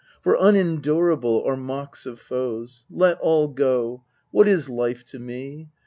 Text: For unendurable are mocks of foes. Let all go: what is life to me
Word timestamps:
For 0.23 0.35
unendurable 0.39 1.43
are 1.45 1.55
mocks 1.55 2.07
of 2.07 2.19
foes. 2.19 2.85
Let 2.89 3.19
all 3.19 3.47
go: 3.49 4.03
what 4.31 4.47
is 4.47 4.67
life 4.67 5.05
to 5.05 5.19
me 5.19 5.69